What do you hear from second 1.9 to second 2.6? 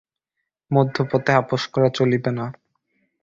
চলিবে না।